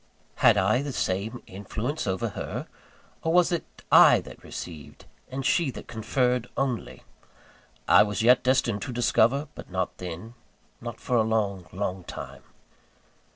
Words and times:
Had 0.37 0.57
I 0.57 0.81
the 0.81 0.91
same 0.93 1.43
influence 1.45 2.07
over 2.07 2.29
her? 2.29 2.65
Or 3.21 3.31
was 3.31 3.51
it 3.51 3.83
I 3.91 4.19
that 4.21 4.43
received, 4.43 5.05
and 5.29 5.45
she 5.45 5.69
that 5.69 5.85
conferred, 5.87 6.49
only? 6.57 7.03
I 7.87 8.01
was 8.01 8.23
yet 8.23 8.41
destined 8.41 8.81
to 8.81 8.91
discover; 8.91 9.47
but 9.53 9.69
not 9.69 9.95
then 9.99 10.33
not 10.81 10.99
for 10.99 11.17
a 11.17 11.21
long, 11.21 11.67
long 11.71 12.03
time. 12.03 12.41